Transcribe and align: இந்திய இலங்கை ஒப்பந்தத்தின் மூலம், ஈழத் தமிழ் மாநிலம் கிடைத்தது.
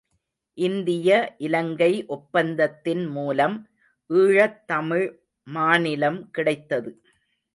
இந்திய 0.57 1.35
இலங்கை 1.37 2.05
ஒப்பந்தத்தின் 2.07 3.03
மூலம், 3.07 3.57
ஈழத் 4.09 4.67
தமிழ் 4.67 5.05
மாநிலம் 5.47 6.29
கிடைத்தது. 6.29 6.91